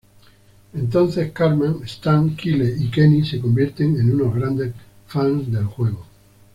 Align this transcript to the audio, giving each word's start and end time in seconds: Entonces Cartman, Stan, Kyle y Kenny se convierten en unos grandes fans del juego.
Entonces 0.73 1.31
Cartman, 1.31 1.81
Stan, 1.85 2.27
Kyle 2.35 2.75
y 2.81 2.89
Kenny 2.89 3.23
se 3.23 3.39
convierten 3.39 3.99
en 3.99 4.11
unos 4.15 4.33
grandes 4.33 4.73
fans 5.05 5.51
del 5.51 5.65
juego. 5.65 6.07